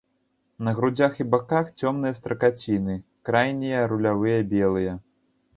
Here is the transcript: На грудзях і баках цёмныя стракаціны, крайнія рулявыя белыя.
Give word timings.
На 0.67 0.71
грудзях 0.79 1.19
і 1.23 1.27
баках 1.35 1.69
цёмныя 1.83 2.17
стракаціны, 2.21 2.97
крайнія 3.29 3.85
рулявыя 3.93 4.39
белыя. 4.57 5.01